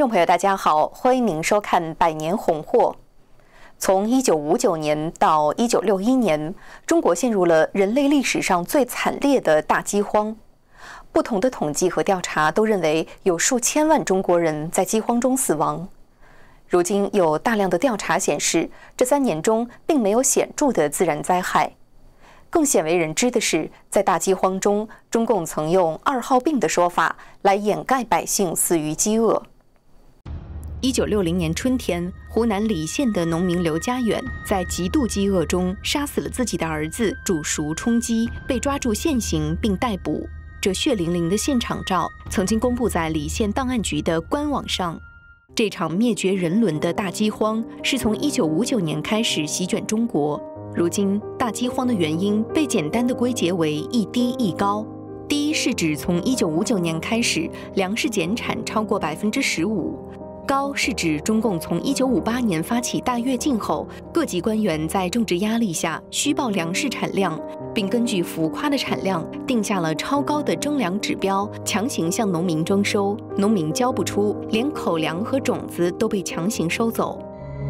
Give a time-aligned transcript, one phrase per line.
[0.00, 2.96] 观众朋友，大家好，欢迎您收看《百年红货》。
[3.78, 6.54] 从一九五九年到一九六一年，
[6.86, 10.34] 中国陷入了人类历史上最惨烈的大饥荒。
[11.12, 15.86] 不同的统计和调查都认为，有数千万中国人在饥荒中死亡。
[16.66, 21.70] 如今有大量的调查显示，这三年中并没有显著的自然灾害。
[22.48, 29.42] 更鲜为人知的是，在大饥荒中，中共曾用“二号病”的说法来掩盖百姓死于饥饿。
[30.82, 40.26] 一九六零年春天，湖南澧县的农民刘家远在极度饥饿中杀死了自己的儿子，煮熟充饥，被抓住现行并逮捕。
[40.58, 44.98] 这血淋淋的现场照曾经公布在澧县档案局的官网上。
[45.54, 50.40] 这场灭绝人伦的大饥荒是从一九五九年开始席卷中国。
[50.74, 54.86] 如今，大饥荒的原因被简单的归结为一低一高。
[55.28, 59.98] 低是指从一九五九年开始，粮食减产超过百分之十五。
[60.50, 67.40] 高是指中共从一九五八年发起大跃进后，各级官员在政治压力下虚报粮食产量，
[67.72, 77.22] 并根据浮夸的产量定下了超高的征粮指标，强行向农民征收，农民交不出，连口粮和种子都被强行收走。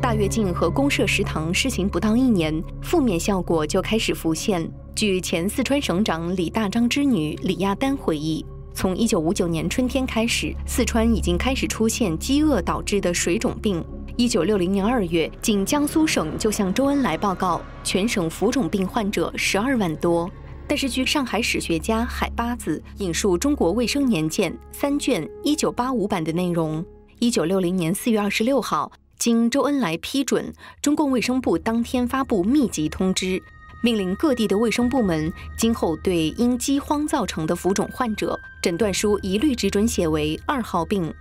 [0.00, 4.66] 大跃进和公社食堂施行不到一年，负面效果就开始浮现。
[4.94, 8.42] 据前四川省长李大章之女李亚丹回忆。
[8.74, 13.84] 从一九五九年春天开始，四川已经开始出现饥饿导致的水肿病。
[14.16, 20.30] 一九六零年二月，仅江苏省就向周恩来报告，全省浮肿病患者十二万多。
[20.66, 26.84] 但是，据上海史学家海八子引述《中国卫生年鉴》三卷一九八五版的内容，
[27.18, 33.42] 一九六零年四月二十六号，经周恩来批准，中共卫生部当天发布密集通知。
[33.84, 41.12] 命令各地的卫生部门今后对因饥荒造成的浮肿患者诊断书一律只准写为二号病。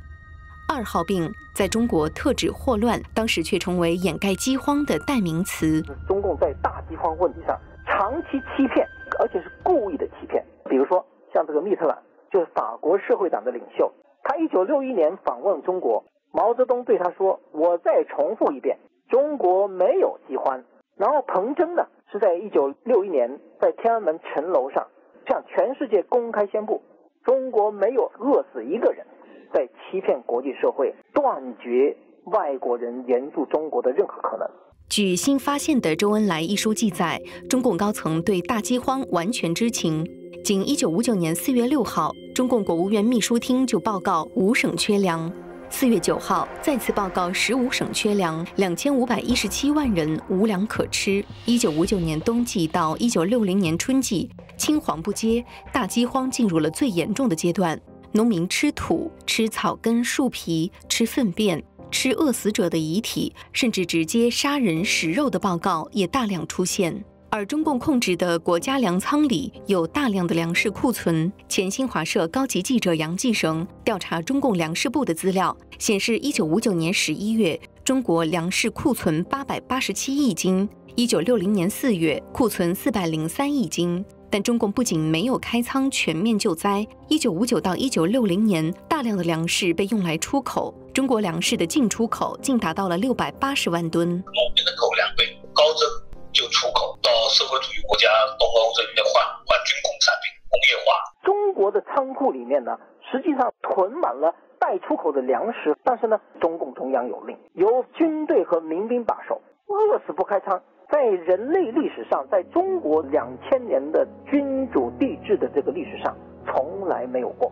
[0.72, 5.82] 二号病在中国特指霍乱，当时却成为掩盖饥荒的代名词。
[6.08, 8.88] 中共在大饥荒问题上长期欺骗，
[9.20, 10.46] 而且是故意的欺骗。
[10.70, 11.98] 比如说，像这个密特朗，
[12.32, 13.92] 就是法国社会党的领袖，
[14.24, 18.78] 他一九六一年访问中国，毛泽东对他说：“我再重复一遍，
[19.10, 20.64] 中国没有饥荒。”
[20.96, 21.84] 然后彭真呢？
[22.12, 24.86] 是在一九六一年，在天安门城楼上
[25.30, 26.82] 向全世界公开宣布，
[27.24, 29.06] 中国没有饿死一个人，
[29.54, 31.96] 在欺骗国际社会，断绝
[32.26, 34.46] 外国人援助中国的任何可能。
[34.90, 37.18] 据新发现的周恩来一书记载，
[37.50, 40.06] 中共高层对大饥荒完全知情。
[40.44, 45.32] 仅一九五九年四月六号，中共国务院秘书厅就报告五省缺粮。
[45.74, 51.24] 四月九号，再次报告十五省缺粮，两千五百一十七万人无粮可吃。
[51.46, 57.80] 一九五九年冬季到一九六零年春季，青黄不接，大饥荒进入了最严重的阶段。
[58.12, 67.03] 农民吃土、吃草根、树皮、吃粪便、吃饿死者的遗体，甚至直接杀人食肉的报告也大量出现。
[67.34, 71.31] 而中共控制的国家粮仓里有大量的粮食库存。
[71.47, 84.03] 前新华社高级记者杨继绳调查中共粮食部的资料，显示，一九五九年十一月，中国粮食库存八百八十七亿斤；一九六零年四月，库存四百零三亿斤。
[84.30, 94.09] 但中共不仅没有开仓全面救灾，一九五九到一九六零年，大量的粮食被用来出口，中国粮食的进出口竟达到了六百八十万吨。
[94.09, 96.11] 我们的口粮被高增。
[96.34, 98.08] 就出口到社会主义国家
[98.40, 100.92] 东欧这边换换军工产品工业化。
[101.24, 102.78] 中国的仓库里面呢，
[103.12, 110.62] 实际上囤满了待出口的粮食，但是呢，中共中央有令，由军队和民兵把守，饿死不开仓。
[110.90, 116.16] 在人类历史上，在中国两千年的君主帝制的这个历史上，
[116.46, 117.52] 从来没有过。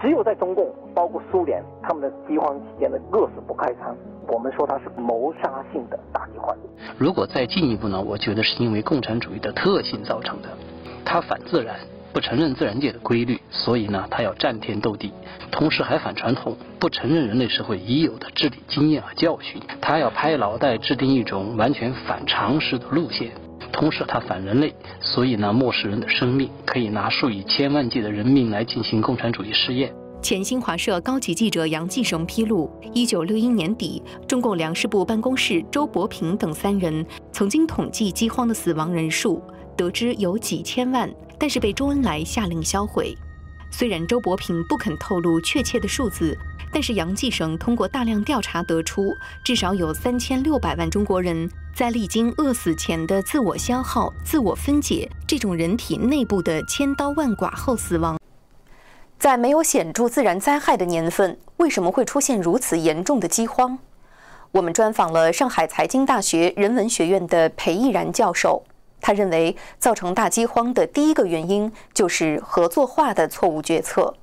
[0.00, 3.94] 只有在中共，包括苏联，他们的饥荒期间的饿死不开仓，
[4.28, 6.56] 我们说它是谋杀性的大饥荒。
[6.96, 8.00] 如果再进一步呢？
[8.00, 10.48] 我觉得是因为共产主义的特性造成的，
[11.04, 11.76] 它反自然，
[12.14, 15.12] 不承认自然界的规律，所以呢，它要战天斗地，
[15.50, 23.32] 同时还反传统，不承认人类社会已有的治理经验和教训，它要拍脑袋制定一种完全反常识的路线。
[23.72, 29.92] 同时，它反人类，所以呢，漠视人的生命，可以拿数以千万计的人命来进行共产主义试验。
[30.22, 39.42] 前新华社高级记者杨继绳披露，一九六一年底，中共粮食部办公室周伯平等三人曾经统计饥荒的死亡人数，
[39.76, 43.16] 得知有几千万，但是被周恩来下令销毁。
[43.72, 46.36] 虽然周伯平不肯透露确切的数字。
[46.72, 49.14] 但是杨继绳通过大量调查得出，
[49.44, 58.18] 至少有三千六百万中国人在历经饿死前的自我消耗、自我分解这种人体内部的千刀万剐后死亡。
[59.18, 63.78] 在没有显著自然灾害的年份，为什么会出现如此严重的饥荒？
[64.52, 68.62] 我们专访了上海财经大学人文学院的裴毅然教授，
[69.00, 74.14] 他认为造成大饥荒的第一个原因就是合作化的错误决策。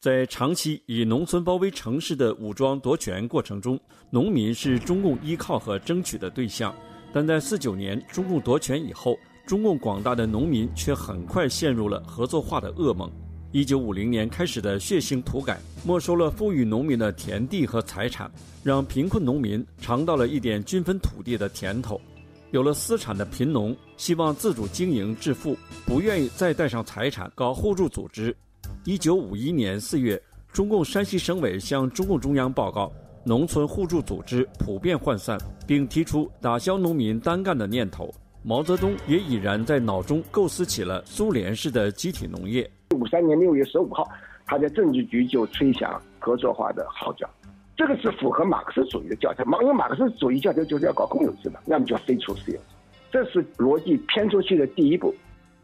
[0.00, 6.74] 在长期以农村包围城市的武装夺权过程中，农民是中共依靠和争取的对象。
[7.12, 9.14] 但在四九年中共夺权以后，
[9.44, 13.12] 中共广大的农民却很快陷入了合作化的噩梦。
[13.52, 18.30] 一九五零年开始的血腥土改，没收了富裕农民的田地和财产，
[18.64, 22.00] 让贫困农民尝到了一点均分土地的甜头。
[22.52, 28.34] 有了私产的贫农，希望自主经营致富，不愿意再带上财产搞互助组织。
[28.86, 32.90] 一九五一年四月，中共山西省委向中共中央报告，
[33.24, 38.10] 农村互助组织普遍涣散，并提出打消农民单干的念头。
[38.42, 42.68] 毛泽东也已然在脑中构思起了苏联式的集体农业。
[42.94, 44.08] 五三年六月十五号，
[44.46, 47.28] 他在政治局就吹响合作化的号角，
[47.76, 49.44] 这个是符合马克思主义的教条。
[49.44, 52.64] 马因为马克思主义教条就是要搞公有制的，那么就要废除私有制，
[53.12, 55.14] 这是逻辑偏出去的第一步。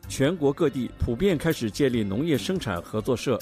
[0.09, 3.39] 全国各地普遍开始建立农业生产合作社，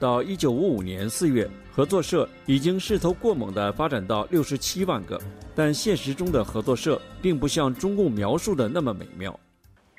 [0.00, 5.20] 到一九五五年四月，合作社已经势头过猛地发展到六十七万个。
[5.54, 9.38] 但现实中的合作社并不像中共描述的那么美妙。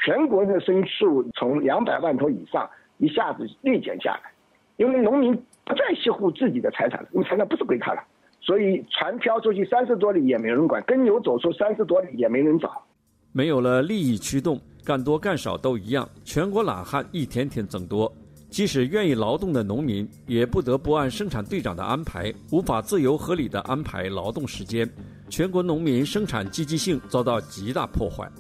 [0.04, 2.68] 全国的牲畜从两百万头以上
[2.98, 4.32] 一下子锐减下来，
[4.78, 5.36] 因为农民
[5.66, 8.04] 不再惜护自己的财产，因为财产不是归他了，
[8.42, 12.84] 所以船漂出去三十多里也没人管，耕牛走出三十多里也没人找。
[13.32, 14.60] 没有了利益驱动。
[14.88, 18.10] 干多干少都一样，全国懒汉一天天增多。
[18.50, 24.90] 即使愿意劳动的农民，也不得不按生产队长的安排，无法自由合理的安排劳动时间。
[25.28, 28.32] 全国农民生产积极性遭到极大破坏。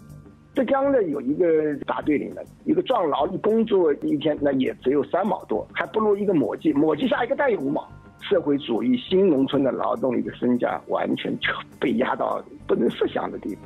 [0.55, 7.85] 浙江的有一个大队里呢，一个壮劳力工作一天，那也只有三毛多，还不如一个抹剂，抹剂下一个蛋有五毛。
[8.21, 11.38] 社会主义新农村的劳动力的身价，完全
[11.77, 13.61] 被压到不能设想的地步。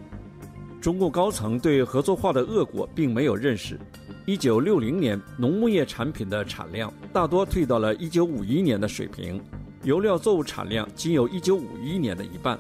[0.81, 3.79] 中共高层对合作化的恶果并没有认识。
[4.25, 9.39] 一九六零年，农牧业产品的产量大多退到了一九五一年的水平，
[9.83, 12.59] 油料作物产量仅有一九五一年的一半。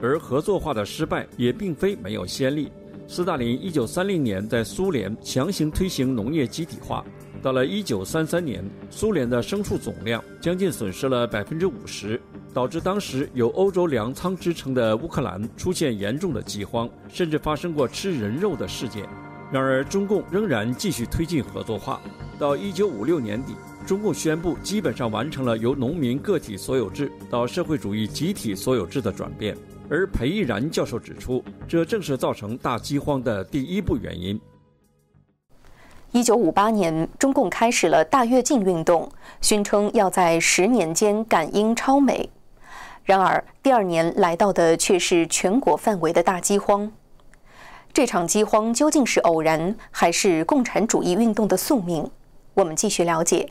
[0.00, 2.72] 而合作化的失败也并非没有先例。
[3.06, 7.04] 斯大林一九三零年在苏联强行推行农业集体化，
[7.42, 12.18] 到了一九三三年，苏联的牲畜总量将近损失了百分之五十。
[12.52, 19.08] 导致当时有欧洲粮仓之称的乌克兰出现严重的饥荒，甚至发生过吃人肉的事件。
[19.52, 22.00] 然而，中共仍然继续推进合作化。
[22.38, 23.54] 到一九五六年底，
[23.84, 29.56] 中共宣布基本上完成了由农民个体所有制到社会主义集体所有制的转变。
[29.88, 34.40] 而裴毅然教授指出，这正是造成大饥荒的第一步原因。
[36.12, 39.10] 一九五八年，中共开始了大跃进运动，
[39.40, 42.28] 宣称要在十年间赶英超美。
[43.10, 46.92] 然而，第二年来到的却是全国范围的大饥荒。
[47.92, 52.08] 这场饥荒究竟是偶然，还是共产主义运动的宿命？
[52.54, 53.50] 我们继续了解。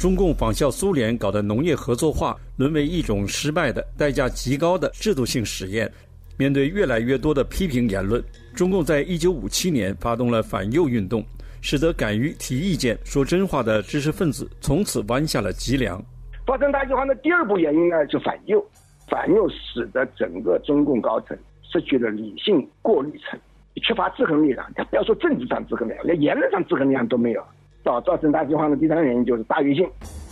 [0.00, 5.92] 中共仿效苏联搞的农业合作化，沦为一种失败的、代价极高的制度性实验。
[6.38, 11.22] 面对越来越多的批评言论，中共在一九五七年发动了反右运动，
[11.60, 16.02] 使得敢于提意见、说真话的知识分子从此弯下了脊梁。
[16.46, 18.66] 发生大饥荒的第二步原因呢，就反右。
[19.06, 21.36] 反右使得整个中共高层
[21.70, 23.38] 失去了理性过滤层，
[23.82, 24.66] 缺乏制衡力量。
[24.74, 27.44] 他不要说政治上制衡力量，连言论上制衡力量都没有。
[27.84, 29.86] 造造成大饥荒的第三个原因就是大跃进。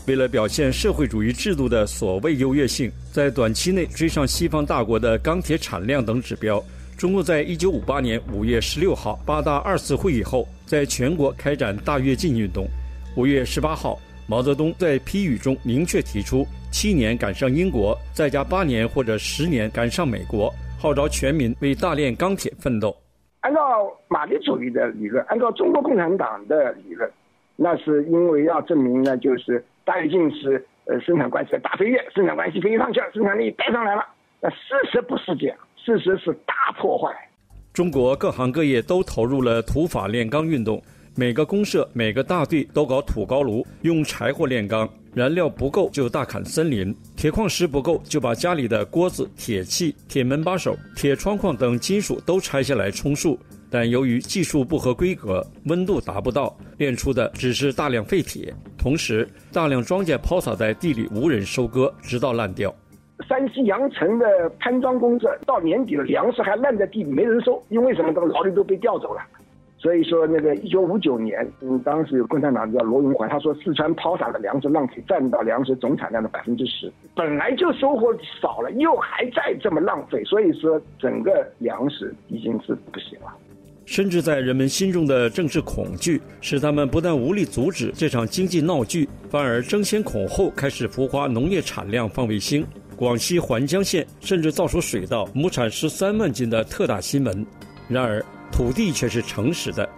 [0.07, 6.63] 为了表现社会主义制度的所谓优越性，在短期内追上西方大国的钢铁产量等指标，
[6.97, 12.67] 中共在一九五八年五月十六号八大二次会议后，在全国开展大跃进运动。
[13.17, 22.97] 五月十八号，毛泽东在批语中明确提出：七年赶上英国，再加八年或者十年赶上美国，号召全民为大炼钢铁奋斗。
[23.41, 23.61] 按照
[24.09, 27.11] 马列主义的理论，按照中国共产党的理论。
[27.61, 34.07] 那是因为要证明呢，就是大跃进是呃生产关系的大飞跃，生产关系飞上去了，生产力带上来了。
[34.41, 34.57] 那事
[34.93, 37.13] 实不是这样，事实是大破坏。
[37.73, 40.81] 中国各行各业都投入了土法炼钢运动，
[41.17, 53.37] 每个公社、每个大队都搞土高炉，用柴火炼钢，燃料不够就大砍森林，铁矿石不够就把家里的锅子、铁器、铁门把手、铁窗框等金属都拆下来充数。
[53.71, 58.53] 但由于技术不合规格，温度达不到，炼出的只是大量废铁。
[58.79, 62.75] 同时，大量庄稼抛洒在地里，无人收割，直到烂掉。
[63.29, 68.13] 山西阳城的潘庄公社到年底了，粮食还烂在地里，没人收，因为什么？
[68.13, 69.21] 这个劳力都被调走了。
[69.77, 83.33] 所以说，那个一九五九年，嗯，当时有共产党叫罗荣桓，他说四川抛洒的粮食浪费占到粮食总产量的百分之十，本来就收获少了，又还在这么浪费，所以说整个粮食已经是不行了。
[83.89, 92.67] 甚至在人们心中的政治恐惧，使他们不但无力阻止这场经济闹剧，反而争先恐后开始浮夸农业产量放卫星。
[92.99, 97.47] 广西环江县甚至造出水稻亩产十三万斤的特大新闻。
[97.89, 99.89] 然而，土地却是诚实的。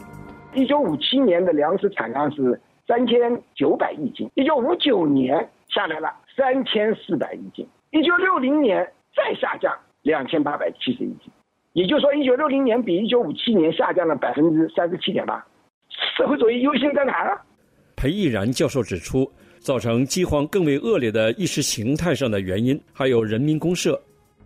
[0.54, 3.18] 一九五七年的粮食产量是三千
[3.56, 5.36] 九百亿斤，一九五九年
[5.68, 11.32] 下来了三千四百亿斤，一九六零年再下降两千八百七十亿斤，
[11.72, 15.44] 也就是说，一九六零年比一九五七年下降了百分之三十七点八。
[16.16, 17.40] 社会主义优先在哪儿？
[17.94, 24.00] 裴毅然教授指出，造成饥荒更为恶劣的意识形态上的原因，还有人民公社。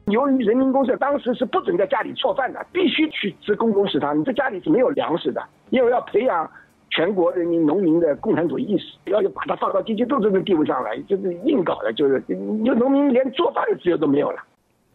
[0.06, 4.18] 由于人民公社当时是不准在家里做饭的，必须去吃公共食堂。
[4.18, 6.50] 你在家里是没有粮食的，因为要培养
[6.90, 14.42] 全国人民农民的共产主义意识，要把它放到阶级斗争的地位上来，就是硬搞的，就是你农民连做饭的自由都没有了。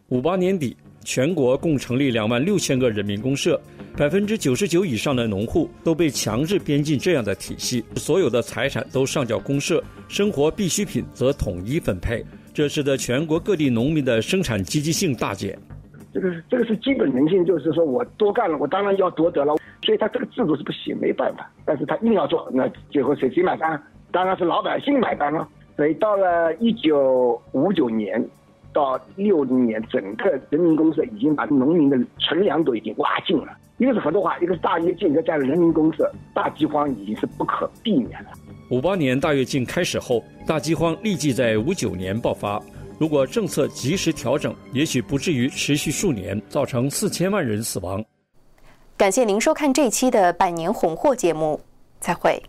[0.09, 3.59] 五八年底，全国共成立两万六千个人民公社，
[3.97, 12.23] 百分之九十九以上的农户都被强制编进这样的体系，所有的财产都上缴公社，生活必需品则统一分配。
[12.53, 15.57] 这使得全国各地农民的生产积极性大减。
[16.11, 19.55] 这个是这个是基本人性，就是说我多干了，我当然要多得了。
[19.83, 21.49] 所以他这个制度是不行，没办法。
[21.63, 23.81] 但是他硬要做，那最后谁谁买单？
[24.11, 25.47] 当然是老百姓买单了。
[25.77, 28.21] 所以到了一九五九年
[28.73, 33.57] 到六零年，整个人民公社已经把农民的存粮都已经挖尽了。
[33.77, 38.29] 一个是合作化，一个是大跃进，再加上人民公社，大饥荒已经是不可避免了。
[38.69, 42.61] 五八年大跃进开始后，大饥荒立即在五九年爆发。
[42.99, 48.03] 如果政策及时调整，也许不至于持续数年，造成四千万人死亡。
[48.97, 51.61] 感谢您收看这期的《百年红货》节目，
[52.01, 52.43] 再会。